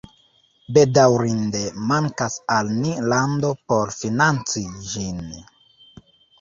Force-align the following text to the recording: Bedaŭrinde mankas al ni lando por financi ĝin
Bedaŭrinde 0.77 1.61
mankas 1.91 2.39
al 2.57 2.73
ni 2.79 2.95
lando 3.13 3.53
por 3.69 3.95
financi 4.01 4.67
ĝin 4.91 5.25